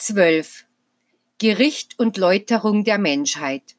12. 0.00 0.64
Gericht 1.36 1.98
und 1.98 2.16
Läuterung 2.16 2.84
der 2.84 2.96
Menschheit. 2.96 3.76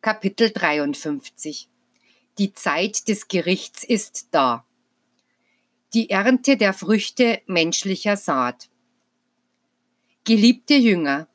Kapitel 0.00 0.50
53. 0.50 1.68
Die 2.38 2.54
Zeit 2.54 3.06
des 3.06 3.28
Gerichts 3.28 3.84
ist 3.84 4.28
da. 4.30 4.64
Die 5.92 6.08
Ernte 6.08 6.56
der 6.56 6.72
Früchte 6.72 7.42
menschlicher 7.44 8.16
Saat. 8.16 8.70
Geliebte 10.24 10.74
Jünger, 10.74 11.28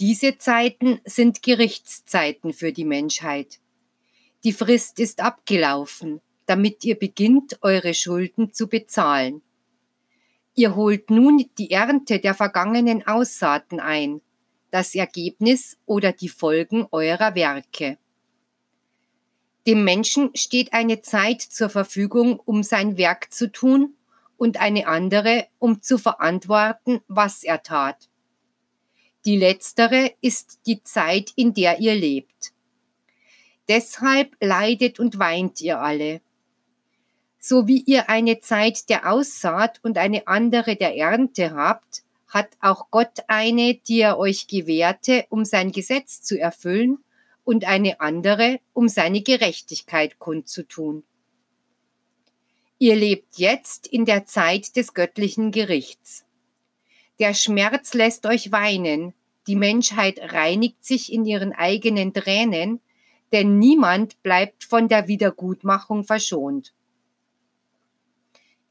diese 0.00 0.36
Zeiten 0.36 1.00
sind 1.04 1.40
Gerichtszeiten 1.40 2.52
für 2.52 2.72
die 2.72 2.84
Menschheit. 2.84 3.60
Die 4.42 4.52
Frist 4.52 4.98
ist 4.98 5.20
abgelaufen, 5.20 6.20
damit 6.46 6.84
ihr 6.84 6.98
beginnt, 6.98 7.58
eure 7.62 7.94
Schulden 7.94 8.52
zu 8.52 8.66
bezahlen. 8.66 9.42
Ihr 10.54 10.74
holt 10.74 11.10
nun 11.10 11.48
die 11.58 11.70
Ernte 11.70 12.18
der 12.18 12.34
vergangenen 12.34 13.06
Aussaaten 13.06 13.80
ein, 13.80 14.20
das 14.70 14.94
Ergebnis 14.94 15.78
oder 15.86 16.12
die 16.12 16.28
Folgen 16.28 16.86
eurer 16.90 17.34
Werke. 17.34 17.98
Dem 19.66 19.84
Menschen 19.84 20.30
steht 20.34 20.72
eine 20.72 21.02
Zeit 21.02 21.42
zur 21.42 21.68
Verfügung, 21.68 22.40
um 22.40 22.62
sein 22.62 22.96
Werk 22.96 23.32
zu 23.32 23.52
tun 23.52 23.94
und 24.36 24.58
eine 24.60 24.86
andere, 24.86 25.46
um 25.58 25.82
zu 25.82 25.98
verantworten, 25.98 27.00
was 27.08 27.44
er 27.44 27.62
tat. 27.62 28.08
Die 29.26 29.36
letztere 29.36 30.14
ist 30.22 30.60
die 30.66 30.82
Zeit, 30.82 31.30
in 31.36 31.52
der 31.52 31.78
ihr 31.78 31.94
lebt. 31.94 32.52
Deshalb 33.68 34.34
leidet 34.40 34.98
und 34.98 35.18
weint 35.18 35.60
ihr 35.60 35.80
alle. 35.80 36.22
So 37.40 37.66
wie 37.66 37.82
ihr 37.86 38.10
eine 38.10 38.40
Zeit 38.40 38.90
der 38.90 39.10
Aussaat 39.10 39.80
und 39.82 39.96
eine 39.96 40.28
andere 40.28 40.76
der 40.76 40.94
Ernte 40.94 41.54
habt, 41.54 42.02
hat 42.28 42.50
auch 42.60 42.90
Gott 42.90 43.24
eine, 43.26 43.74
die 43.74 44.00
er 44.00 44.18
euch 44.18 44.46
gewährte, 44.46 45.24
um 45.30 45.44
sein 45.44 45.72
Gesetz 45.72 46.22
zu 46.22 46.38
erfüllen, 46.38 46.98
und 47.42 47.64
eine 47.64 48.00
andere, 48.00 48.60
um 48.74 48.88
seine 48.88 49.22
Gerechtigkeit 49.22 50.18
kundzutun. 50.18 51.02
Ihr 52.78 52.94
lebt 52.94 53.38
jetzt 53.38 53.86
in 53.86 54.04
der 54.04 54.24
Zeit 54.26 54.76
des 54.76 54.94
göttlichen 54.94 55.50
Gerichts. 55.50 56.24
Der 57.18 57.34
Schmerz 57.34 57.94
lässt 57.94 58.26
euch 58.26 58.52
weinen, 58.52 59.14
die 59.46 59.56
Menschheit 59.56 60.32
reinigt 60.32 60.84
sich 60.84 61.12
in 61.12 61.24
ihren 61.24 61.52
eigenen 61.52 62.12
Tränen, 62.12 62.80
denn 63.32 63.58
niemand 63.58 64.22
bleibt 64.22 64.62
von 64.62 64.88
der 64.88 65.08
Wiedergutmachung 65.08 66.04
verschont. 66.04 66.72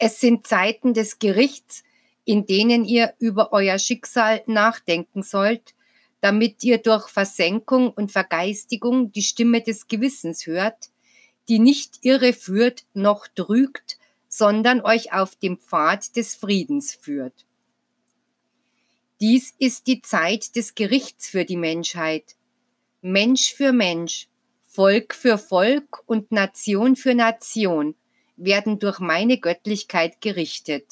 Es 0.01 0.21
sind 0.21 0.47
Zeiten 0.47 0.93
des 0.93 1.19
Gerichts, 1.19 1.83
in 2.23 2.45
denen 2.45 2.85
ihr 2.85 3.13
über 3.19 3.51
euer 3.51 3.77
Schicksal 3.77 4.41
nachdenken 4.47 5.23
sollt, 5.23 5.75
damit 6.21 6.63
ihr 6.63 6.77
durch 6.77 7.09
Versenkung 7.09 7.91
und 7.91 8.11
Vergeistigung 8.11 9.11
die 9.11 9.21
Stimme 9.21 9.61
des 9.61 9.87
Gewissens 9.87 10.47
hört, 10.47 10.89
die 11.49 11.59
nicht 11.59 11.99
irre 12.01 12.31
führt 12.31 12.85
noch 12.93 13.27
trügt, 13.27 13.97
sondern 14.29 14.79
euch 14.81 15.11
auf 15.11 15.35
dem 15.35 15.57
Pfad 15.57 16.15
des 16.15 16.35
Friedens 16.35 16.95
führt. 16.95 17.45
Dies 19.19 19.53
ist 19.59 19.87
die 19.87 20.01
Zeit 20.01 20.55
des 20.55 20.75
Gerichts 20.75 21.27
für 21.27 21.43
die 21.43 21.57
Menschheit. 21.57 22.37
Mensch 23.01 23.53
für 23.53 23.73
Mensch, 23.73 24.29
Volk 24.65 25.13
für 25.13 25.37
Volk 25.37 26.03
und 26.05 26.31
Nation 26.31 26.95
für 26.95 27.15
Nation 27.15 27.95
werden 28.39 28.79
durch 28.79 28.99
meine 28.99 29.37
Göttlichkeit 29.37 30.21
gerichtet. 30.21 30.85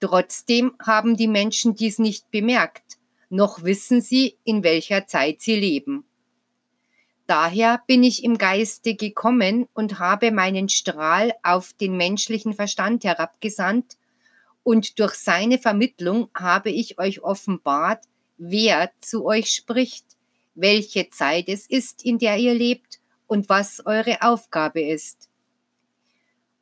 Trotzdem 0.00 0.74
haben 0.84 1.16
die 1.16 1.28
Menschen 1.28 1.74
dies 1.74 1.98
nicht 1.98 2.30
bemerkt, 2.30 2.98
noch 3.30 3.62
wissen 3.62 4.00
sie, 4.00 4.36
in 4.44 4.62
welcher 4.62 5.06
Zeit 5.06 5.40
sie 5.40 5.54
leben. 5.54 6.04
Daher 7.26 7.82
bin 7.86 8.02
ich 8.02 8.24
im 8.24 8.36
Geiste 8.36 8.94
gekommen 8.94 9.68
und 9.72 9.98
habe 9.98 10.32
meinen 10.32 10.68
Strahl 10.68 11.32
auf 11.42 11.72
den 11.72 11.96
menschlichen 11.96 12.52
Verstand 12.52 13.04
herabgesandt, 13.04 13.96
und 14.64 15.00
durch 15.00 15.14
seine 15.14 15.58
Vermittlung 15.58 16.28
habe 16.34 16.70
ich 16.70 16.98
euch 16.98 17.22
offenbart, 17.22 18.04
wer 18.38 18.92
zu 19.00 19.24
euch 19.24 19.50
spricht, 19.50 20.04
welche 20.54 21.08
Zeit 21.10 21.48
es 21.48 21.66
ist, 21.68 22.04
in 22.04 22.18
der 22.18 22.36
ihr 22.36 22.54
lebt 22.54 23.00
und 23.26 23.48
was 23.48 23.84
eure 23.86 24.22
Aufgabe 24.22 24.82
ist. 24.82 25.28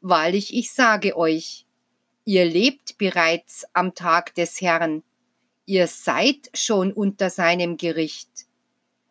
Wahrlich, 0.00 0.54
ich 0.54 0.72
sage 0.72 1.16
euch, 1.16 1.66
ihr 2.24 2.46
lebt 2.46 2.96
bereits 2.96 3.66
am 3.74 3.94
Tag 3.94 4.34
des 4.34 4.60
Herrn, 4.62 5.02
ihr 5.66 5.86
seid 5.86 6.50
schon 6.54 6.92
unter 6.92 7.28
seinem 7.28 7.76
Gericht. 7.76 8.46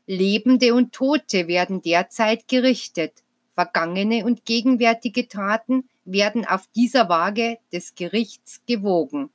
Lebende 0.08 0.74
und 0.74 0.92
Tote 0.92 1.48
werden 1.48 1.82
derzeit 1.82 2.48
gerichtet, 2.48 3.24
vergangene 3.54 4.26
und 4.26 4.46
gegenwärtige 4.46 5.28
Taten 5.28 5.88
werden 6.06 6.46
auf 6.46 6.66
dieser 6.76 7.08
Waage 7.08 7.60
des 7.72 7.94
Gerichts 7.94 8.62
gewogen. 8.66 9.30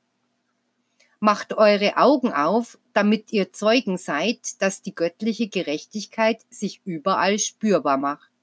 Macht 1.21 1.53
eure 1.53 1.95
Augen 1.95 2.33
auf, 2.33 2.77
damit 2.91 3.31
ihr 3.31 3.53
Zeugen 3.53 3.97
seid, 3.97 4.61
dass 4.61 4.81
die 4.81 4.93
göttliche 4.93 5.47
Gerechtigkeit 5.47 6.41
sich 6.49 6.81
überall 6.83 7.39
spürbar 7.39 7.97
macht. 7.97 8.34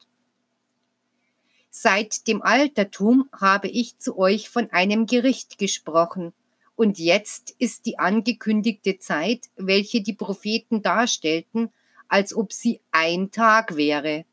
Seit 1.74 2.28
dem 2.28 2.42
Altertum 2.42 3.30
habe 3.32 3.66
ich 3.66 3.96
zu 3.98 4.18
euch 4.18 4.50
von 4.50 4.70
einem 4.72 5.06
Gericht 5.06 5.56
gesprochen, 5.56 6.34
und 6.76 6.98
jetzt 6.98 7.54
ist 7.58 7.86
die 7.86 7.98
angekündigte 7.98 8.98
Zeit, 8.98 9.48
welche 9.56 10.02
die 10.02 10.12
Propheten 10.12 10.82
darstellten, 10.82 11.70
als 12.08 12.34
ob 12.34 12.52
sie 12.52 12.80
ein 12.90 13.30
Tag 13.30 13.74
wäre. 13.74 14.26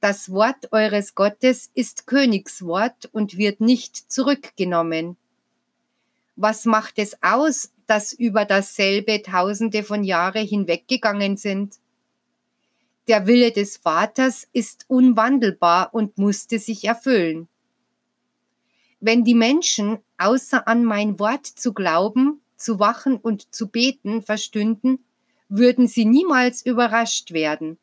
Das 0.00 0.32
Wort 0.32 0.72
eures 0.72 1.14
Gottes 1.14 1.70
ist 1.74 2.08
Königswort 2.08 3.08
und 3.12 3.36
wird 3.36 3.60
nicht 3.60 4.10
zurückgenommen. 4.10 5.16
Was 6.34 6.64
macht 6.64 6.98
es 6.98 7.22
aus, 7.22 7.70
dass 7.86 8.12
über 8.12 8.44
dasselbe 8.44 9.22
Tausende 9.22 9.84
von 9.84 10.02
Jahre 10.02 10.40
hinweggegangen 10.40 11.36
sind? 11.36 11.76
Der 13.08 13.26
Wille 13.26 13.50
des 13.50 13.78
Vaters 13.78 14.46
ist 14.52 14.84
unwandelbar 14.86 15.92
und 15.92 16.18
musste 16.18 16.60
sich 16.60 16.84
erfüllen. 16.84 17.48
Wenn 19.00 19.24
die 19.24 19.34
Menschen 19.34 19.98
außer 20.18 20.68
an 20.68 20.84
mein 20.84 21.18
Wort 21.18 21.46
zu 21.46 21.72
glauben, 21.72 22.40
zu 22.56 22.78
wachen 22.78 23.16
und 23.16 23.52
zu 23.52 23.66
beten 23.66 24.22
verstünden, 24.22 25.04
würden 25.48 25.88
sie 25.88 26.04
niemals 26.04 26.64
überrascht 26.64 27.32
werden. 27.32 27.78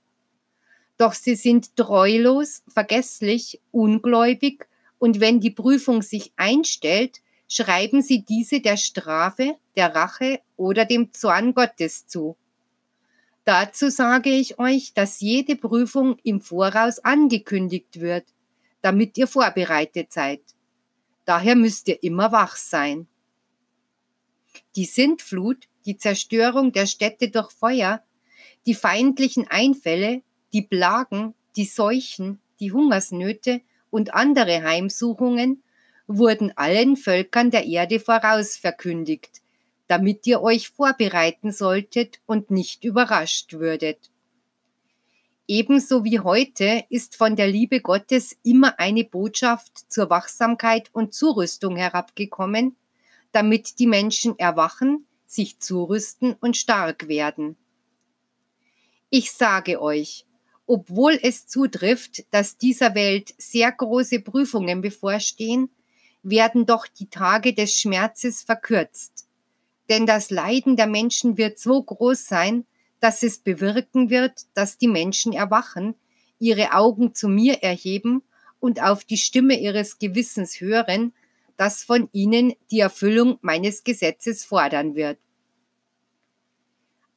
Doch 0.97 1.13
sie 1.13 1.35
sind 1.35 1.75
treulos, 1.75 2.63
vergesslich, 2.68 3.59
ungläubig 3.72 4.68
und 5.00 5.19
wenn 5.19 5.41
die 5.41 5.52
Prüfung 5.52 6.02
sich 6.02 6.31
einstellt, 6.38 7.22
schreiben 7.50 8.02
sie 8.02 8.24
diese 8.24 8.62
der 8.62 8.78
Strafe, 8.78 9.58
der 9.75 9.94
Rache 9.94 10.40
oder 10.56 10.85
dem 10.85 11.12
Zorn 11.12 11.53
Gottes 11.53 12.08
zu. 12.08 12.38
Dazu 13.49 13.89
sage 13.89 14.29
ich 14.29 14.59
euch, 14.59 14.93
dass 14.93 15.21
jede 15.21 15.55
Prüfung 15.55 16.19
im 16.21 16.39
Voraus 16.39 16.99
angekündigt 16.99 17.99
wird, 17.99 18.25
damit 18.83 19.17
ihr 19.17 19.25
vorbereitet 19.25 20.13
seid. 20.13 20.41
Daher 21.25 21.55
müsst 21.55 21.87
ihr 21.87 22.03
immer 22.03 22.31
wach 22.31 22.57
sein. 22.57 23.07
Die 24.75 24.85
Sintflut, 24.85 25.67
die 25.87 25.97
Zerstörung 25.97 26.73
der 26.73 26.85
Städte 26.85 27.31
durch 27.31 27.49
Feuer, 27.49 28.03
die 28.67 28.75
feindlichen 28.75 29.47
Einfälle, 29.47 30.22
die 30.53 30.61
Plagen, 30.61 31.34
die 31.55 31.66
Seuchen, 31.66 32.40
die 32.59 32.72
Hungersnöte 32.72 33.61
und 33.90 34.13
andere 34.13 34.61
Heimsuchungen 34.61 35.63
wurden 36.05 36.55
allen 36.55 36.97
Völkern 36.97 37.49
der 37.49 37.66
Erde 37.66 37.99
voraus 37.99 38.57
verkündigt, 38.57 39.41
damit 39.90 40.28
ihr 40.28 40.41
euch 40.41 40.70
vorbereiten 40.70 41.52
solltet 41.52 42.22
und 42.28 42.52
nicht 42.52 42.84
überrascht 42.84 43.53
würdet. 43.53 44.12
Ebenso 45.47 46.03
wie 46.03 46.20
heute 46.20 46.84
ist 46.90 47.16
von 47.16 47.36
der 47.36 47.47
Liebe 47.47 47.82
Gottes 47.82 48.38
immer 48.44 48.80
eine 48.80 49.03
Botschaft 49.03 49.91
zur 49.91 50.12
Wachsamkeit 50.12 50.90
und 50.94 51.16
Zurüstung 51.16 51.76
herabgekommen, 51.76 52.76
damit 53.32 53.80
die 53.80 53.88
Menschen 53.88 54.38
erwachen, 54.38 55.08
sich 55.26 55.59
zurüsten 55.59 56.36
und 56.40 56.56
stark 56.56 57.08
werden. 57.08 57.58
Ich 59.09 59.32
sage 59.32 59.82
euch, 59.82 60.28
obwohl 60.68 61.18
es 61.20 61.47
zutrifft, 61.47 62.32
dass 62.32 62.59
dieser 62.59 62.94
Welt 62.94 63.34
sehr 63.40 63.72
große 63.72 64.20
Prüfungen 64.20 64.82
bevorstehen, 64.82 65.72
werden 66.22 66.68
doch 66.68 66.86
die 66.86 67.09
Tage 67.09 67.56
des 67.56 67.76
Schmerzes 67.76 68.44
verkürzt. 68.44 69.28
Denn 69.90 70.06
das 70.06 70.30
Leiden 70.30 70.76
der 70.76 70.88
Menschen 70.88 71.38
wird 71.38 71.59
so 71.59 71.82
groß 71.82 72.26
sein, 72.26 72.66
dass 73.00 73.24
es 73.24 73.40
bewirken 73.40 74.09
wird, 74.09 74.46
dass 74.53 74.78
die 74.78 74.88
Menschen 74.88 75.34
erwachen, 75.34 75.96
ihre 76.38 76.74
Augen 76.74 77.16
zu 77.16 77.28
mir 77.28 77.64
erheben 77.64 78.22
und 78.59 78.82
auf 78.82 79.03
die 79.03 79.18
Stimme 79.18 79.59
ihres 79.59 80.00
Gewissens 80.00 80.62
hören, 80.62 81.14
das 81.58 81.84
von 81.84 82.08
ihnen 82.14 82.53
die 82.72 82.80
Erfüllung 82.80 83.38
meines 83.41 83.84
Gesetzes 83.84 84.46
fordern 84.46 84.96
wird. 84.96 85.18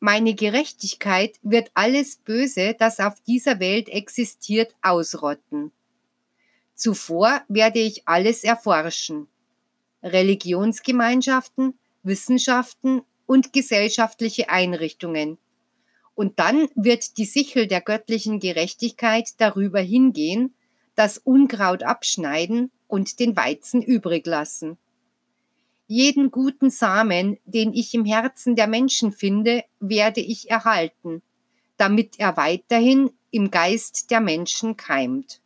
Meine 0.01 0.35
Gerechtigkeit 0.35 1.39
wird 1.43 1.71
alles 1.75 2.17
Böse, 2.17 2.75
das 2.77 2.99
auf 2.99 3.21
dieser 3.21 3.61
Welt 3.61 3.89
existiert, 3.89 4.75
ausrotten. 4.83 5.71
Zuvor 6.75 7.43
werde 7.47 7.79
ich 7.79 8.09
alles 8.09 8.43
erforschen. 8.43 9.29
Religionsgemeinschaften, 10.03 11.79
Wissenschaften 12.03 13.03
und 13.27 13.53
gesellschaftliche 13.53 14.49
Einrichtungen. 14.49 15.39
Und 16.15 16.39
dann 16.39 16.69
wird 16.75 17.17
die 17.17 17.25
Sichel 17.25 17.67
der 17.67 17.81
göttlichen 17.81 18.41
Gerechtigkeit 18.41 19.31
darüber 19.39 19.81
hingehen, 19.81 20.55
das 20.95 21.19
Unkraut 21.19 21.83
abschneiden 21.83 22.71
und 22.87 23.19
den 23.19 23.37
Weizen 23.37 23.83
übrig 23.83 24.27
lassen. 24.27 24.77
Jeden 25.87 26.31
guten 26.31 26.71
Samen, 26.71 27.39
den 27.45 27.75
ich 27.75 27.93
im 27.93 28.07
Herzen 28.07 28.57
der 28.57 28.67
Menschen 28.67 29.13
finde, 29.13 29.65
werde 29.79 30.21
ich 30.21 30.51
erhalten, 30.51 31.21
damit 31.77 32.19
er 32.19 32.39
weiterhin 32.39 33.11
im 33.31 33.51
Geist 33.51 34.11
der 34.11 34.21
Menschen 34.21 34.79
keimt. 34.79 35.42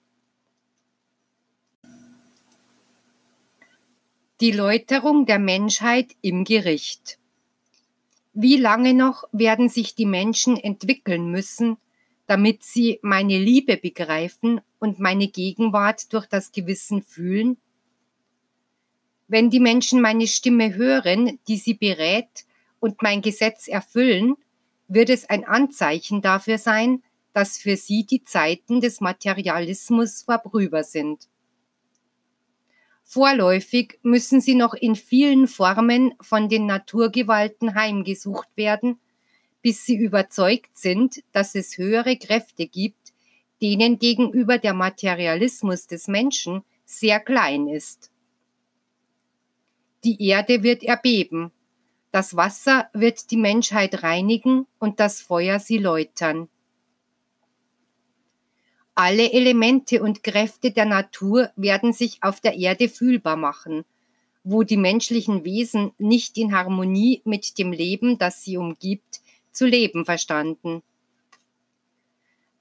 Die 4.43 4.51
Läuterung 4.51 5.25
der 5.25 5.39
Menschheit 5.39 6.15
im 6.21 6.45
Gericht. 6.45 7.19
Wie 8.35 8.59
lange 8.59 8.93
noch 8.93 9.25
werden 9.33 9.71
sich 9.71 9.95
die 9.95 10.05
Menschen 10.05 10.59
entwickeln 10.59 11.31
müssen, 11.31 11.79
damit 12.27 12.63
sie 12.63 12.99
meine 13.01 13.39
Liebe 13.39 13.79
begreifen 13.79 14.61
und 14.79 14.99
meine 14.99 15.29
Gegenwart 15.29 16.13
durch 16.13 16.27
das 16.27 16.53
Gewissen 16.53 17.03
fühlen? 17.03 17.57
Wenn 19.27 19.49
die 19.49 19.59
Menschen 19.59 20.03
meine 20.03 20.27
Stimme 20.27 20.75
hören, 20.75 21.39
die 21.49 21.57
sie 21.57 21.73
berät 21.73 22.45
und 22.79 23.01
mein 23.01 23.23
Gesetz 23.23 23.69
erfüllen, 23.69 24.37
wird 24.87 25.09
es 25.09 25.25
ein 25.31 25.47
Anzeichen 25.47 26.21
dafür 26.21 26.59
sein, 26.59 27.03
dass 27.33 27.57
für 27.57 27.79
sie 27.79 28.05
die 28.05 28.23
Zeiten 28.23 28.83
des 28.83 29.01
Materialismus 29.01 30.25
vorüber 30.25 30.85
sind. 30.85 31.27
Vorläufig 33.09 34.01
müssen 34.03 34.41
sie 34.41 34.57
noch 34.57 34.75
in 34.75 34.97
vielen 34.97 35.47
Formen 35.47 36.15
von 36.21 36.49
den 36.49 36.67
Naturgewalten 36.67 37.77
heimgesucht 37.77 38.49
werden, 38.57 38.99
bis 39.63 39.87
sie 39.87 39.97
überzeugt 39.97 40.77
sind, 40.77 41.23
dass 41.31 41.55
es 41.55 41.79
höhere 41.79 42.17
Kräfte 42.17 42.67
gibt, 42.67 43.15
denen 43.63 44.01
gegenüber 44.01 44.59
der 44.59 44.75
Materialismus 44.75 45.87
des 45.87 46.09
Menschen 46.09 46.65
sehr 46.85 47.21
klein 47.21 47.69
ist. 47.69 48.11
Die 50.03 50.21
Erde 50.29 50.65
wird 50.65 50.83
erbeben, 50.83 51.53
das 52.11 52.35
Wasser 52.35 52.91
wird 52.93 53.31
die 53.31 53.37
Menschheit 53.37 54.03
reinigen 54.03 54.67
und 54.81 54.99
das 54.99 55.21
Feuer 55.21 55.61
sie 55.61 55.79
läutern. 55.79 56.49
Alle 58.97 59.33
Elemente 59.33 60.03
und 60.03 60.25
Kräfte 60.25 60.73
der 60.73 60.87
Natur 60.87 61.51
werden 61.55 61.93
sich 61.93 62.19
auf 62.23 62.41
der 62.41 62.55
Erde 62.55 62.89
fühlbar 62.89 63.37
machen, 63.37 63.85
wo 64.43 64.65
die 64.65 64.77
menschlichen 64.77 65.45
Wesen 65.45 65.93
nicht 65.99 66.37
in 66.37 66.53
Harmonie 66.53 67.23
mit 67.25 67.59
dem 67.59 67.71
Leben, 67.71 68.19
das 68.19 68.43
sie 68.43 68.57
umgibt, 68.57 69.21
zu 69.53 69.67
leben 69.67 70.05
verstanden. 70.05 70.83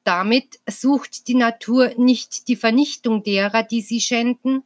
Damit 0.04 0.60
sucht 0.70 1.28
die 1.28 1.34
Natur 1.34 1.94
nicht 1.98 2.48
die 2.48 2.56
Vernichtung 2.56 3.24
derer, 3.24 3.64
die 3.64 3.82
sie 3.82 4.00
schänden, 4.00 4.64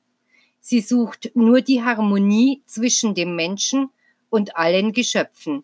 Sie 0.62 0.82
sucht 0.82 1.32
nur 1.36 1.62
die 1.62 1.84
Harmonie 1.84 2.62
zwischen 2.66 3.16
dem 3.16 3.36
Menschen 3.36 3.90
und 4.30 4.58
allen 4.58 4.92
Geschöpfen. 4.92 5.64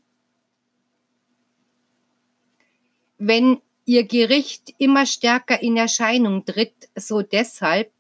Wenn 3.18 3.60
ihr 3.86 4.06
Gericht 4.06 4.74
immer 4.78 5.06
stärker 5.06 5.62
in 5.62 5.78
Erscheinung 5.78 6.46
tritt, 6.46 6.90
so 6.96 7.22
deshalb, 7.22 7.92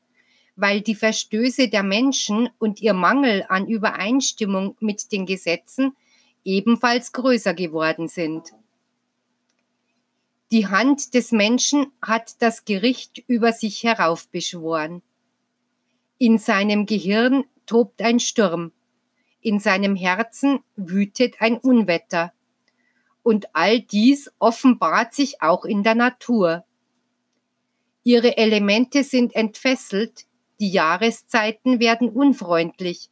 weil 0.55 0.81
die 0.81 0.95
Verstöße 0.95 1.69
der 1.69 1.83
Menschen 1.83 2.49
und 2.59 2.81
ihr 2.81 2.93
Mangel 2.93 3.45
an 3.49 3.67
Übereinstimmung 3.67 4.75
mit 4.79 5.11
den 5.11 5.25
Gesetzen 5.25 5.95
ebenfalls 6.43 7.11
größer 7.11 7.53
geworden 7.53 8.07
sind. 8.07 8.51
Die 10.51 10.67
Hand 10.67 11.13
des 11.13 11.31
Menschen 11.31 11.87
hat 12.01 12.41
das 12.41 12.65
Gericht 12.65 13.23
über 13.27 13.51
sich 13.51 13.83
heraufbeschworen. 13.83 15.01
In 16.17 16.37
seinem 16.37 16.85
Gehirn 16.85 17.45
tobt 17.65 18.01
ein 18.01 18.19
Sturm, 18.19 18.71
in 19.41 19.59
seinem 19.59 19.95
Herzen 19.95 20.61
wütet 20.75 21.35
ein 21.39 21.57
Unwetter. 21.57 22.33
Und 23.25 23.47
all 23.53 23.79
dies 23.79 24.31
offenbart 24.37 25.15
sich 25.15 25.41
auch 25.41 25.65
in 25.65 25.81
der 25.81 25.95
Natur. 25.95 26.63
Ihre 28.03 28.37
Elemente 28.37 29.03
sind 29.03 29.33
entfesselt, 29.33 30.25
die 30.59 30.69
Jahreszeiten 30.69 31.79
werden 31.79 32.09
unfreundlich, 32.09 33.09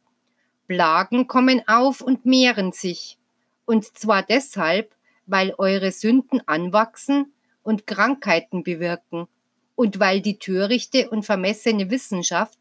Plagen 0.68 1.26
kommen 1.26 1.66
auf 1.66 2.00
und 2.00 2.26
mehren 2.26 2.70
sich, 2.70 3.18
und 3.64 3.86
zwar 3.98 4.22
deshalb, 4.22 4.94
weil 5.26 5.52
eure 5.58 5.90
Sünden 5.90 6.46
anwachsen 6.46 7.32
und 7.64 7.88
Krankheiten 7.88 8.62
bewirken, 8.62 9.26
und 9.74 9.98
weil 9.98 10.20
die 10.20 10.38
törichte 10.38 11.10
und 11.10 11.24
vermessene 11.24 11.90
Wissenschaft 11.90 12.60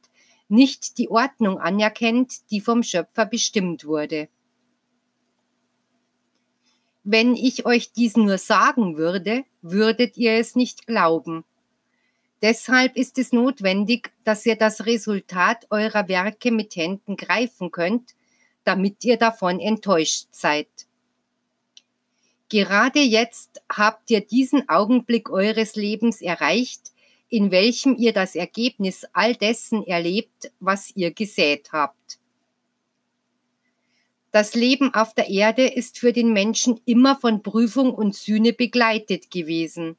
nicht 0.49 0.97
die 0.97 1.11
Ordnung 1.11 1.59
anerkennt, 1.59 2.49
die 2.49 2.61
vom 2.61 2.81
Schöpfer 2.81 3.27
bestimmt 3.27 3.85
wurde. 3.85 4.27
Wenn 7.03 7.35
ich 7.35 7.65
euch 7.65 7.91
dies 7.91 8.15
nur 8.15 8.37
sagen 8.37 8.97
würde, 8.97 9.43
würdet 9.61 10.17
ihr 10.17 10.33
es 10.33 10.55
nicht 10.55 10.87
glauben. 10.87 11.43
Deshalb 12.41 12.97
ist 12.97 13.17
es 13.17 13.31
notwendig, 13.31 14.11
dass 14.23 14.45
ihr 14.45 14.55
das 14.55 14.85
Resultat 14.85 15.67
eurer 15.69 16.07
Werke 16.07 16.51
mit 16.51 16.75
Händen 16.75 17.15
greifen 17.15 17.71
könnt, 17.71 18.15
damit 18.63 19.03
ihr 19.03 19.17
davon 19.17 19.59
enttäuscht 19.59 20.27
seid. 20.31 20.67
Gerade 22.49 22.99
jetzt 22.99 23.61
habt 23.69 24.09
ihr 24.11 24.21
diesen 24.21 24.69
Augenblick 24.69 25.29
eures 25.29 25.75
Lebens 25.75 26.21
erreicht, 26.21 26.91
in 27.29 27.49
welchem 27.49 27.95
ihr 27.95 28.13
das 28.13 28.35
Ergebnis 28.35 29.05
all 29.11 29.35
dessen 29.35 29.83
erlebt, 29.87 30.51
was 30.59 30.91
ihr 30.95 31.11
gesät 31.11 31.69
habt. 31.71 32.19
Das 34.33 34.55
Leben 34.55 34.91
auf 34.95 35.13
der 35.13 35.29
Erde 35.29 35.67
ist 35.67 35.99
für 35.99 36.11
den 36.11 36.33
Menschen 36.33 36.81
immer 36.85 37.15
von 37.15 37.43
Prüfung 37.43 37.93
und 37.93 38.15
Sühne 38.15 38.51
begleitet 38.51 39.29
gewesen. 39.29 39.95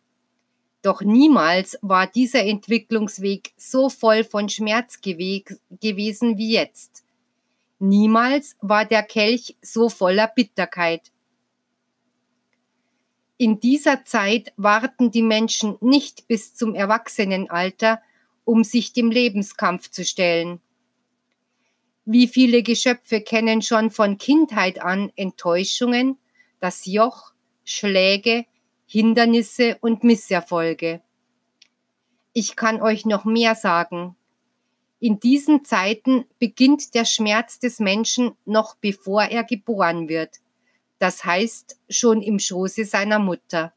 Doch 0.82 1.02
niemals 1.02 1.78
war 1.82 2.08
dieser 2.08 2.42
Entwicklungsweg 2.44 3.52
so 3.56 3.88
voll 3.88 4.24
von 4.24 4.48
Schmerz 4.48 5.00
gewesen 5.00 6.36
wie 6.36 6.50
jetzt. 6.50 7.04
Niemals 7.78 8.56
war 8.60 8.84
der 8.84 9.04
Kelch 9.04 9.56
so 9.62 9.88
voller 9.88 10.26
Bitterkeit. 10.26 11.12
In 13.36 13.60
dieser 13.60 14.04
Zeit 14.04 14.52
warten 14.56 15.12
die 15.12 15.22
Menschen 15.22 15.76
nicht 15.80 16.26
bis 16.26 16.56
zum 16.56 16.74
Erwachsenenalter, 16.74 18.02
um 18.44 18.64
sich 18.64 18.92
dem 18.92 19.12
Lebenskampf 19.12 19.90
zu 19.90 20.04
stellen. 20.04 20.60
Wie 22.04 22.28
viele 22.28 22.62
Geschöpfe 22.62 23.20
kennen 23.20 23.62
schon 23.62 23.90
von 23.90 24.18
Kindheit 24.18 24.80
an 24.80 25.11
Enttäuschungen, 25.16 26.18
das 26.61 26.87
Joch, 26.87 27.32
Schläge, 27.64 28.44
Hindernisse 28.87 29.78
und 29.80 30.04
Misserfolge. 30.04 31.00
Ich 32.32 32.56
kann 32.56 32.82
euch 32.82 33.06
noch 33.06 33.25
mehr 33.25 33.54
sagen. 33.54 34.16
In 35.00 35.20
diesen 35.20 35.64
Zeiten 35.64 36.25
beginnt 36.38 36.94
der 36.94 37.04
Schmerz 37.04 37.58
des 37.58 37.78
Menschen 37.78 38.32
noch 38.44 38.76
bevor 38.76 39.25
er 39.25 39.44
geboren 39.44 40.08
wird 40.08 40.40
das 41.04 41.23
heißt 41.23 41.78
schon 41.90 42.23
im 42.23 42.38
Schoße 42.38 42.87
seiner 42.87 43.18
Mutter. 43.18 43.75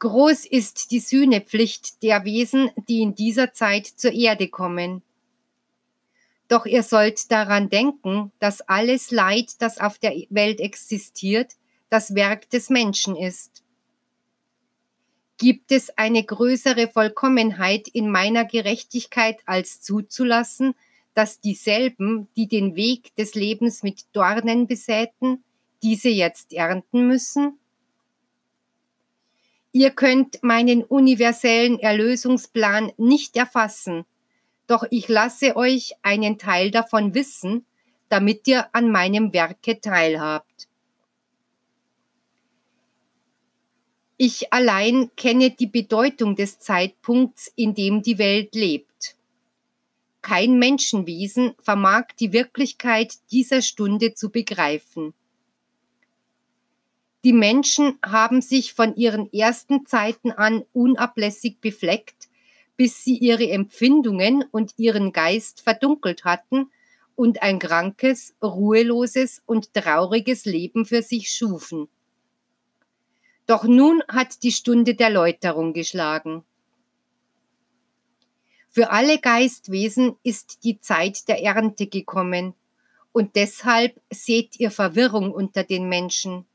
Groß 0.00 0.44
ist 0.44 0.90
die 0.90 0.98
Sühnepflicht 0.98 2.02
der 2.02 2.24
Wesen, 2.24 2.70
die 2.88 3.00
in 3.00 3.14
dieser 3.14 3.52
Zeit 3.52 3.86
zur 3.86 4.12
Erde 4.12 4.48
kommen. 4.48 5.02
Doch 6.48 6.66
ihr 6.66 6.82
sollt 6.82 7.30
daran 7.30 7.70
denken, 7.70 8.32
dass 8.38 8.60
alles 8.60 9.10
Leid, 9.10 9.52
das 9.60 9.78
auf 9.78 9.98
der 9.98 10.14
Welt 10.30 10.60
existiert, 10.60 11.52
das 11.88 12.14
Werk 12.14 12.50
des 12.50 12.70
Menschen 12.70 13.16
ist. 13.16 13.62
Gibt 15.36 15.72
es 15.72 15.96
eine 15.98 16.22
größere 16.22 16.88
Vollkommenheit 16.88 17.88
in 17.88 18.10
meiner 18.10 18.44
Gerechtigkeit 18.44 19.40
als 19.46 19.80
zuzulassen, 19.80 20.74
dass 21.14 21.40
dieselben, 21.40 22.28
die 22.36 22.46
den 22.46 22.76
Weg 22.76 23.14
des 23.16 23.34
Lebens 23.34 23.82
mit 23.82 24.04
Dornen 24.12 24.66
besäten, 24.66 25.44
diese 25.82 26.08
jetzt 26.08 26.52
ernten 26.52 27.06
müssen? 27.06 27.58
Ihr 29.72 29.90
könnt 29.90 30.42
meinen 30.42 30.84
universellen 30.84 31.80
Erlösungsplan 31.80 32.92
nicht 32.96 33.36
erfassen, 33.36 34.04
doch 34.66 34.84
ich 34.90 35.08
lasse 35.08 35.56
euch 35.56 35.94
einen 36.02 36.38
Teil 36.38 36.70
davon 36.70 37.14
wissen, 37.14 37.66
damit 38.08 38.46
ihr 38.46 38.74
an 38.74 38.90
meinem 38.90 39.32
Werke 39.32 39.80
teilhabt. 39.80 40.68
Ich 44.16 44.52
allein 44.52 45.10
kenne 45.16 45.50
die 45.50 45.66
Bedeutung 45.66 46.36
des 46.36 46.60
Zeitpunkts, 46.60 47.52
in 47.56 47.74
dem 47.74 48.00
die 48.00 48.18
Welt 48.18 48.54
lebt. 48.54 49.16
Kein 50.22 50.58
Menschenwesen 50.58 51.54
vermag 51.58 52.06
die 52.18 52.32
Wirklichkeit 52.32 53.14
dieser 53.30 53.60
Stunde 53.60 54.14
zu 54.14 54.30
begreifen. 54.30 55.12
Die 57.24 57.32
Menschen 57.32 57.98
haben 58.02 58.40
sich 58.40 58.72
von 58.72 58.94
ihren 58.96 59.30
ersten 59.32 59.84
Zeiten 59.84 60.30
an 60.30 60.64
unablässig 60.72 61.60
befleckt 61.60 62.23
bis 62.76 63.04
sie 63.04 63.16
ihre 63.18 63.48
Empfindungen 63.50 64.44
und 64.50 64.74
ihren 64.76 65.12
Geist 65.12 65.60
verdunkelt 65.60 66.24
hatten 66.24 66.70
und 67.16 67.42
ein 67.42 67.58
krankes, 67.58 68.34
ruheloses 68.42 69.42
und 69.46 69.72
trauriges 69.74 70.44
Leben 70.44 70.84
für 70.84 71.02
sich 71.02 71.30
schufen. 71.30 71.88
Doch 73.46 73.64
nun 73.64 74.02
hat 74.08 74.42
die 74.42 74.52
Stunde 74.52 74.94
der 74.94 75.10
Läuterung 75.10 75.72
geschlagen. 75.72 76.44
Für 78.70 78.90
alle 78.90 79.18
Geistwesen 79.18 80.16
ist 80.22 80.64
die 80.64 80.80
Zeit 80.80 81.28
der 81.28 81.42
Ernte 81.42 81.86
gekommen, 81.86 82.54
und 83.12 83.36
deshalb 83.36 84.00
seht 84.10 84.58
ihr 84.58 84.72
Verwirrung 84.72 85.30
unter 85.30 85.62
den 85.62 85.88
Menschen. 85.88 86.46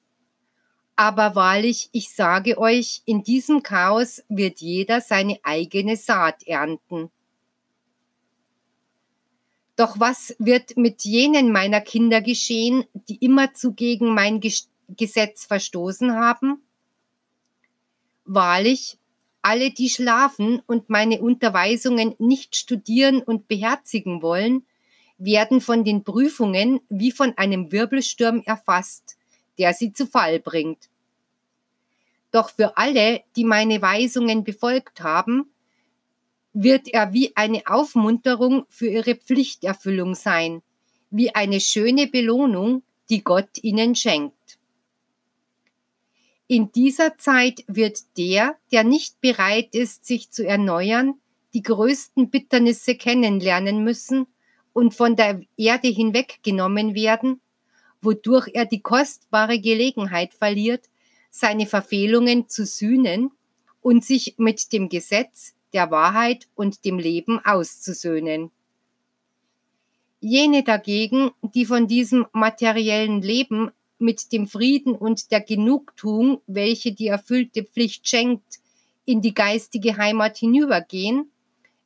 Aber 1.00 1.34
wahrlich, 1.34 1.88
ich 1.94 2.14
sage 2.14 2.58
euch, 2.58 3.04
in 3.06 3.24
diesem 3.24 3.64
Chaos 3.64 4.22
wird 4.28 4.60
jeder 4.60 5.00
seine 5.00 5.40
eigene 5.44 5.96
Saat 5.96 6.44
ernten. 6.46 7.10
Doch 9.78 9.98
was 10.02 10.36
wird 10.40 10.76
mit 10.76 11.06
jenen 11.06 11.54
meiner 11.54 11.80
Kinder 11.80 12.20
geschehen, 12.20 12.84
die 13.08 13.16
immerzu 13.16 13.72
gegen 13.72 14.14
mein 14.14 14.42
Gesetz 14.42 15.46
verstoßen 15.46 16.16
haben? 16.16 16.62
Wahrlich, 18.26 18.98
alle, 19.42 19.72
die 19.72 19.88
schlafen 19.88 20.62
und 20.68 20.90
meine 20.90 21.22
Unterweisungen 21.22 22.14
nicht 22.20 22.58
studieren 22.58 23.22
und 23.22 23.48
beherzigen 23.48 24.22
wollen, 24.22 24.66
werden 25.18 25.62
von 25.62 25.86
den 25.86 26.04
Prüfungen 26.04 26.82
wie 26.90 27.14
von 27.14 27.38
einem 27.38 27.72
Wirbelsturm 27.72 28.44
erfasst, 28.46 29.16
der 29.60 29.74
sie 29.74 29.94
zu 29.94 30.08
Fall 30.08 30.40
bringt. 30.40 30.90
Doch 32.32 32.50
für 32.50 32.78
alle, 32.78 33.22
die 33.36 33.44
meine 33.44 33.82
Weisungen 33.82 34.44
befolgt 34.44 35.02
haben, 35.02 35.52
wird 36.54 36.88
er 36.88 37.14
wie 37.14 37.36
eine 37.36 37.64
Aufmunterung 37.68 38.66
für 38.70 38.88
ihre 38.88 39.16
Pflichterfüllung 39.16 40.16
sein, 40.16 40.62
wie 41.10 41.34
eine 41.36 41.60
schöne 41.60 42.08
Belohnung, 42.08 42.84
die 43.10 43.24
Gott 43.24 43.62
ihnen 43.62 43.96
schenkt. 43.96 44.60
In 46.48 46.72
dieser 46.72 47.18
Zeit 47.18 47.64
wird 47.68 48.18
der, 48.18 48.58
der 48.72 48.84
nicht 48.84 49.22
bereit 49.22 49.76
ist, 49.76 50.06
sich 50.06 50.32
zu 50.32 50.46
erneuern, 50.48 51.16
die 51.54 51.62
größten 51.62 52.30
Bitternisse 52.30 52.96
kennenlernen 52.96 53.84
müssen 53.84 54.28
und 54.74 54.96
von 54.96 55.16
der 55.16 55.42
Erde 55.58 55.90
hinweggenommen 55.90 56.96
werden, 56.96 57.42
wodurch 58.02 58.50
er 58.54 58.66
die 58.66 58.82
kostbare 58.82 59.60
Gelegenheit 59.60 60.34
verliert, 60.34 60.90
seine 61.30 61.68
Verfehlungen 61.68 62.50
zu 62.50 62.66
sühnen 62.66 63.32
und 63.82 64.04
sich 64.04 64.36
mit 64.38 64.74
dem 64.74 64.90
Gesetz, 64.90 65.54
der 65.74 65.92
Wahrheit 65.92 66.48
und 66.56 66.84
dem 66.86 66.98
Leben 66.98 67.40
auszusöhnen. 67.46 68.52
Jene 70.20 70.64
dagegen, 70.64 71.32
die 71.42 71.66
von 71.66 71.88
diesem 71.88 72.26
materiellen 72.34 73.22
Leben 73.22 73.72
mit 74.00 74.32
dem 74.32 74.48
Frieden 74.48 74.96
und 74.96 75.32
der 75.32 75.42
Genugtuung, 75.42 76.42
welche 76.48 76.94
die 76.94 77.08
erfüllte 77.08 77.64
Pflicht 77.64 78.08
schenkt, 78.08 78.60
in 79.06 79.22
die 79.22 79.34
geistige 79.34 79.98
Heimat 79.98 80.38
hinübergehen, 80.38 81.32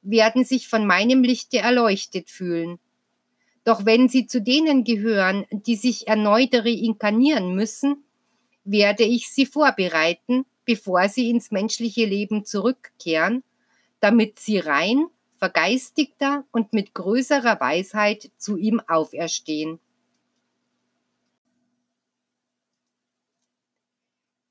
werden 0.02 0.44
sich 0.46 0.68
von 0.68 0.86
meinem 0.86 1.24
Lichte 1.24 1.60
erleuchtet 1.60 2.30
fühlen. 2.30 2.80
Doch 3.64 3.86
wenn 3.86 4.10
sie 4.10 4.28
zu 4.28 4.42
denen 4.42 4.84
gehören, 4.84 5.46
die 5.52 5.76
sich 5.76 6.08
erneut 6.08 6.54
reinkarnieren 6.54 7.56
müssen, 7.56 8.04
werde 8.66 9.04
ich 9.04 9.30
sie 9.30 9.46
vorbereiten, 9.46 10.46
bevor 10.66 11.08
sie 11.08 11.30
ins 11.30 11.52
menschliche 11.52 12.06
Leben 12.06 12.46
zurückkehren, 12.46 13.44
damit 14.00 14.40
sie 14.40 14.60
rein, 14.60 15.08
vergeistigter 15.38 16.46
und 16.52 16.74
mit 16.74 16.94
größerer 16.94 17.60
Weisheit 17.60 18.32
zu 18.38 18.58
ihm 18.58 18.82
auferstehen. 18.82 19.80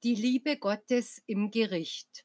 Die 0.03 0.15
Liebe 0.15 0.57
Gottes 0.57 1.23
im 1.27 1.51
Gericht. 1.51 2.25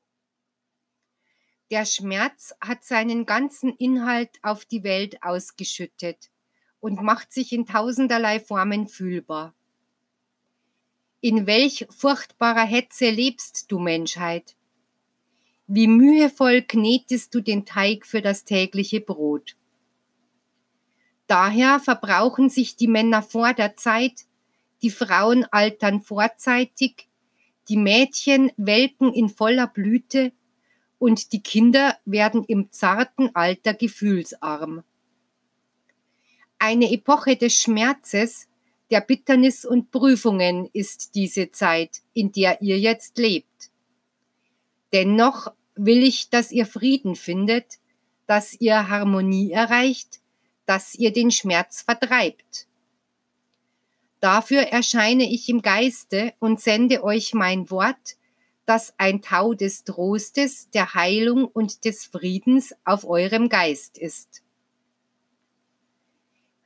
Der 1.69 1.85
Schmerz 1.85 2.55
hat 2.61 2.83
seinen 2.83 3.25
ganzen 3.25 3.75
Inhalt 3.75 4.31
auf 4.41 4.65
die 4.65 4.83
Welt 4.83 5.21
ausgeschüttet 5.21 6.29
und 6.79 7.01
macht 7.01 7.31
sich 7.31 7.51
in 7.53 7.65
tausenderlei 7.65 8.39
Formen 8.39 8.87
fühlbar. 8.87 9.53
In 11.19 11.47
welch 11.47 11.87
furchtbarer 11.89 12.65
Hetze 12.65 13.09
lebst 13.09 13.71
du, 13.71 13.79
Menschheit? 13.79 14.55
Wie 15.65 15.87
mühevoll 15.87 16.61
knetest 16.61 17.33
du 17.33 17.41
den 17.41 17.65
Teig 17.65 18.05
für 18.05 18.21
das 18.21 18.45
tägliche 18.45 19.01
Brot? 19.01 19.57
Daher 21.25 21.79
verbrauchen 21.79 22.49
sich 22.49 22.77
die 22.77 22.87
Männer 22.87 23.21
vor 23.21 23.53
der 23.53 23.75
Zeit, 23.75 24.25
die 24.81 24.91
Frauen 24.91 25.45
altern 25.51 26.01
vorzeitig, 26.01 27.09
die 27.67 27.77
Mädchen 27.77 28.51
welken 28.55 29.13
in 29.13 29.27
voller 29.27 29.67
Blüte 29.67 30.31
und 30.99 31.33
die 31.33 31.41
Kinder 31.41 31.97
werden 32.05 32.43
im 32.45 32.71
zarten 32.71 33.35
Alter 33.35 33.73
gefühlsarm. 33.73 34.83
Eine 36.59 36.91
Epoche 36.91 37.35
des 37.35 37.53
Schmerzes, 37.53 38.47
der 38.89 39.01
Bitternis 39.01 39.65
und 39.65 39.91
Prüfungen 39.91 40.69
ist 40.73 41.13
diese 41.13 41.51
Zeit, 41.51 42.01
in 42.13 42.31
der 42.31 42.61
ihr 42.61 42.79
jetzt 42.79 43.17
lebt. 43.17 43.69
Dennoch 44.93 45.51
will 45.75 46.03
ich, 46.03 46.29
dass 46.29 46.51
ihr 46.51 46.65
Frieden 46.65 47.15
findet, 47.15 47.79
dass 48.25 48.53
ihr 48.59 48.89
Harmonie 48.89 49.51
erreicht, 49.51 50.19
dass 50.65 50.95
ihr 50.95 51.13
den 51.13 51.31
Schmerz 51.31 51.81
vertreibt. 51.81 52.67
Dafür 54.19 54.61
erscheine 54.61 55.31
ich 55.31 55.49
im 55.49 55.61
Geiste 55.61 56.33
und 56.39 56.59
sende 56.59 57.03
euch 57.03 57.33
mein 57.33 57.69
Wort, 57.69 58.17
das 58.65 58.93
ein 58.97 59.21
Tau 59.21 59.53
des 59.53 59.83
Trostes, 59.83 60.69
der 60.71 60.93
Heilung 60.93 61.45
und 61.45 61.85
des 61.85 62.05
Friedens 62.05 62.73
auf 62.83 63.05
eurem 63.05 63.47
Geist 63.47 63.97
ist. 63.97 64.41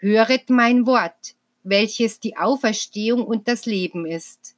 Höret 0.04 0.50
mein 0.50 0.88
Wort, 0.88 1.36
welches 1.62 2.20
die 2.20 2.36
Auferstehung 2.36 3.24
und 3.24 3.48
das 3.48 3.68
Leben 3.68 4.08
ist. 4.08 4.56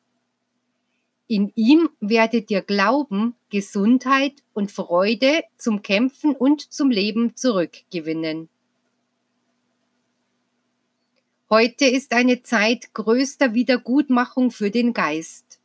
In 1.28 1.52
ihm 1.56 1.90
werdet 2.00 2.50
ihr 2.50 2.62
Glauben, 2.62 3.36
Gesundheit 3.50 4.42
und 4.54 4.72
Freude 4.72 5.44
zum 5.58 5.82
Kämpfen 5.82 6.34
und 6.34 6.62
zum 6.72 6.90
Leben 6.90 7.36
zurückgewinnen. 7.36 8.48
Heute 11.50 11.88
ist 11.88 12.14
eine 12.14 12.42
Zeit 12.44 12.94
größter 12.94 13.54
Wiedergutmachung 13.54 14.50
für 14.50 14.72
den 14.72 14.94
Geist. 14.94 15.60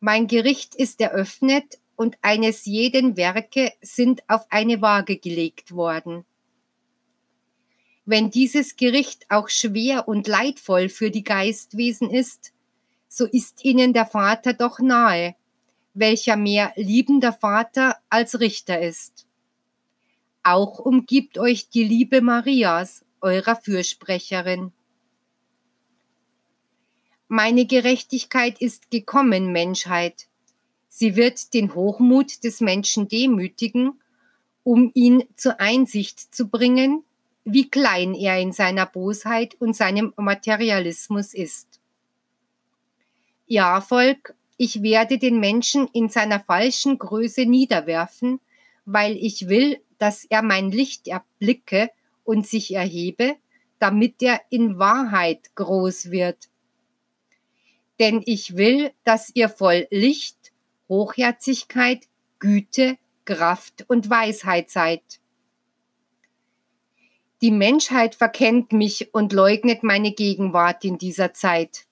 Mein 0.00 0.26
Gericht 0.26 0.74
ist 0.74 1.00
eröffnet 1.00 1.78
und 1.94 2.18
eines 2.20 2.64
jeden 2.64 3.16
Werke 3.16 3.72
sind 3.80 4.28
auf 4.28 4.44
eine 4.50 4.82
Waage 4.82 5.18
gelegt 5.18 5.70
worden. 5.70 6.24
Wenn 8.04 8.30
dieses 8.30 8.76
Gericht 8.76 9.26
auch 9.28 9.48
schwer 9.48 10.08
und 10.08 10.26
leidvoll 10.26 10.88
für 10.88 11.10
die 11.10 11.24
Geistwesen 11.24 12.10
ist, 12.10 12.52
so 13.08 13.26
ist 13.26 13.64
ihnen 13.64 13.92
der 13.92 14.06
Vater 14.06 14.52
doch 14.52 14.78
nahe, 14.78 15.34
welcher 15.94 16.36
mehr 16.36 16.72
liebender 16.76 17.32
Vater 17.32 17.96
als 18.08 18.40
Richter 18.40 18.80
ist. 18.80 19.26
Auch 20.42 20.78
umgibt 20.78 21.36
euch 21.36 21.68
die 21.68 21.84
Liebe 21.84 22.22
Marias, 22.22 23.04
eurer 23.20 23.56
Fürsprecherin. 23.56 24.72
Meine 27.28 27.66
Gerechtigkeit 27.66 28.60
ist 28.60 28.90
gekommen, 28.90 29.52
Menschheit. 29.52 30.26
Sie 30.88 31.14
wird 31.16 31.54
den 31.54 31.74
Hochmut 31.74 32.42
des 32.42 32.60
Menschen 32.60 33.06
demütigen, 33.06 34.00
um 34.64 34.90
ihn 34.94 35.24
zur 35.36 35.60
Einsicht 35.60 36.34
zu 36.34 36.48
bringen, 36.48 37.04
wie 37.52 37.68
klein 37.68 38.14
er 38.14 38.38
in 38.38 38.52
seiner 38.52 38.86
Bosheit 38.86 39.54
und 39.60 39.74
seinem 39.76 40.12
Materialismus 40.16 41.34
ist. 41.34 41.80
Ja, 43.46 43.80
Volk, 43.80 44.34
ich 44.56 44.82
werde 44.82 45.18
den 45.18 45.40
Menschen 45.40 45.88
in 45.92 46.08
seiner 46.08 46.40
falschen 46.40 46.98
Größe 46.98 47.46
niederwerfen, 47.46 48.40
weil 48.84 49.16
ich 49.16 49.48
will, 49.48 49.80
dass 49.98 50.24
er 50.24 50.42
mein 50.42 50.70
Licht 50.70 51.08
erblicke 51.08 51.90
und 52.24 52.46
sich 52.46 52.74
erhebe, 52.74 53.36
damit 53.78 54.22
er 54.22 54.40
in 54.50 54.78
Wahrheit 54.78 55.54
groß 55.54 56.10
wird. 56.10 56.48
Denn 57.98 58.22
ich 58.24 58.56
will, 58.56 58.92
dass 59.04 59.30
ihr 59.34 59.48
voll 59.48 59.86
Licht 59.90 60.52
Hochherzigkeit, 60.88 62.08
Güte, 62.38 62.98
Kraft 63.24 63.84
und 63.88 64.10
Weisheit 64.10 64.70
seid. 64.70 65.20
Die 67.42 67.50
Menschheit 67.50 68.14
verkennt 68.14 68.72
mich 68.72 69.14
und 69.14 69.32
leugnet 69.32 69.82
meine 69.82 70.12
Gegenwart 70.12 70.84
in 70.84 70.98
dieser 70.98 71.32
Zeit. 71.32 71.86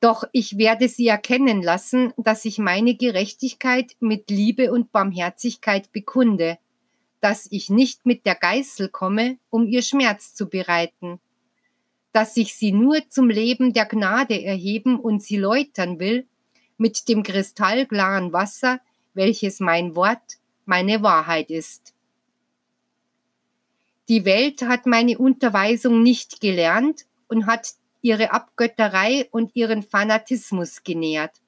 Doch 0.00 0.24
ich 0.32 0.56
werde 0.56 0.88
sie 0.88 1.08
erkennen 1.08 1.62
lassen, 1.62 2.14
dass 2.16 2.44
ich 2.44 2.58
meine 2.58 2.94
Gerechtigkeit 2.94 3.94
mit 4.00 4.30
Liebe 4.30 4.72
und 4.72 4.90
Barmherzigkeit 4.92 5.92
bekunde, 5.92 6.58
dass 7.20 7.46
ich 7.50 7.68
nicht 7.70 8.06
mit 8.06 8.24
der 8.24 8.36
Geißel 8.36 8.88
komme, 8.88 9.38
um 9.50 9.66
ihr 9.66 9.82
Schmerz 9.82 10.34
zu 10.34 10.48
bereiten, 10.48 11.18
dass 12.12 12.36
ich 12.36 12.54
sie 12.54 12.72
nur 12.72 13.06
zum 13.08 13.28
Leben 13.28 13.74
der 13.74 13.84
Gnade 13.84 14.42
erheben 14.42 14.98
und 14.98 15.22
sie 15.22 15.36
läutern 15.36 15.98
will, 15.98 16.26
mit 16.78 17.08
dem 17.08 17.22
kristallklaren 17.22 18.32
Wasser, 18.32 18.80
welches 19.12 19.60
mein 19.60 19.94
Wort, 19.94 20.38
meine 20.64 21.02
Wahrheit 21.02 21.50
ist. 21.50 21.95
Die 24.08 24.24
Welt 24.24 24.62
hat 24.62 24.86
meine 24.86 25.18
Unterweisung 25.18 26.02
nicht 26.02 26.40
gelernt 26.40 27.06
und 27.28 27.46
hat 27.46 27.74
ihre 28.02 28.30
Abgötterei 28.30 29.28
und 29.32 29.56
ihren 29.56 29.82
Fanatismus 29.82 30.84
genährt. 30.84 31.40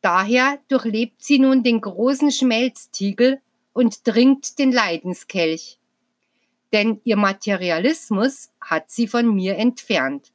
Daher 0.00 0.58
durchlebt 0.66 1.22
sie 1.22 1.38
nun 1.38 1.62
den 1.62 1.80
großen 1.80 2.32
Schmelztiegel 2.32 3.40
und 3.72 4.04
trinkt 4.04 4.58
den 4.58 4.72
Leidenskelch. 4.72 5.78
Denn 6.72 7.00
ihr 7.04 7.16
Materialismus 7.16 8.50
hat 8.60 8.90
sie 8.90 9.06
von 9.06 9.32
mir 9.32 9.56
entfernt. 9.56 10.32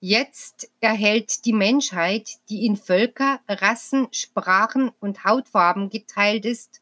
Jetzt 0.00 0.70
erhält 0.80 1.44
die 1.46 1.52
Menschheit, 1.52 2.38
die 2.48 2.66
in 2.66 2.76
Völker, 2.76 3.40
Rassen, 3.48 4.08
Sprachen 4.12 4.90
und 5.00 5.24
Hautfarben 5.24 5.88
geteilt 5.88 6.44
ist, 6.44 6.79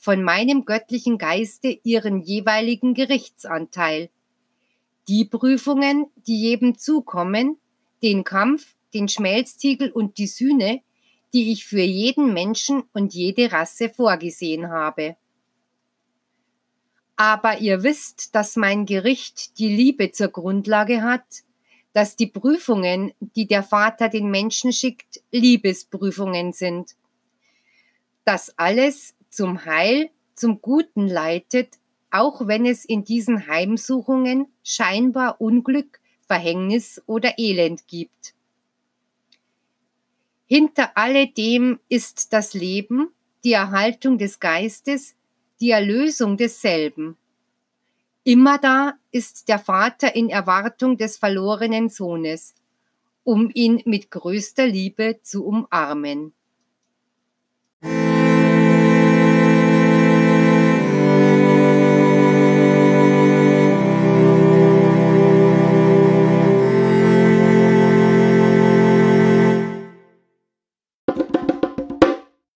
von 0.00 0.24
meinem 0.24 0.64
göttlichen 0.64 1.18
Geiste 1.18 1.78
ihren 1.84 2.22
jeweiligen 2.22 2.94
Gerichtsanteil. 2.94 4.08
Die 5.08 5.26
Prüfungen, 5.26 6.06
die 6.26 6.40
jedem 6.40 6.78
zukommen, 6.78 7.58
den 8.02 8.24
Kampf, 8.24 8.74
den 8.94 9.08
Schmelztiegel 9.08 9.90
und 9.90 10.16
die 10.16 10.26
Sühne, 10.26 10.80
die 11.34 11.52
ich 11.52 11.66
für 11.66 11.82
jeden 11.82 12.32
Menschen 12.32 12.84
und 12.94 13.12
jede 13.12 13.52
Rasse 13.52 13.90
vorgesehen 13.90 14.70
habe. 14.70 15.16
Aber 17.16 17.58
ihr 17.58 17.82
wisst, 17.82 18.34
dass 18.34 18.56
mein 18.56 18.86
Gericht 18.86 19.58
die 19.58 19.68
Liebe 19.68 20.12
zur 20.12 20.28
Grundlage 20.28 21.02
hat, 21.02 21.26
dass 21.92 22.16
die 22.16 22.26
Prüfungen, 22.26 23.12
die 23.20 23.46
der 23.46 23.62
Vater 23.62 24.08
den 24.08 24.30
Menschen 24.30 24.72
schickt, 24.72 25.20
Liebesprüfungen 25.30 26.54
sind. 26.54 26.92
Dass 28.24 28.56
alles 28.58 29.14
zum 29.30 29.64
Heil, 29.64 30.10
zum 30.34 30.60
Guten 30.60 31.06
leitet, 31.08 31.78
auch 32.10 32.46
wenn 32.46 32.66
es 32.66 32.84
in 32.84 33.04
diesen 33.04 33.46
Heimsuchungen 33.46 34.48
scheinbar 34.62 35.40
Unglück, 35.40 36.00
Verhängnis 36.26 37.02
oder 37.06 37.38
Elend 37.38 37.86
gibt. 37.88 38.34
Hinter 40.46 40.96
alledem 40.96 41.78
ist 41.88 42.32
das 42.32 42.54
Leben, 42.54 43.08
die 43.44 43.52
Erhaltung 43.52 44.18
des 44.18 44.40
Geistes, 44.40 45.14
die 45.60 45.70
Erlösung 45.70 46.36
desselben. 46.36 47.16
Immer 48.24 48.58
da 48.58 48.94
ist 49.12 49.48
der 49.48 49.58
Vater 49.58 50.14
in 50.14 50.28
Erwartung 50.28 50.96
des 50.96 51.16
verlorenen 51.16 51.88
Sohnes, 51.88 52.54
um 53.24 53.50
ihn 53.54 53.82
mit 53.84 54.10
größter 54.10 54.66
Liebe 54.66 55.20
zu 55.22 55.44
umarmen. 55.44 56.32